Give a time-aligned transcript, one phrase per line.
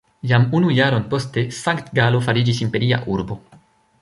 [0.29, 3.43] Jam unu jaron poste Sankt-Galo fariĝis imperia urbo.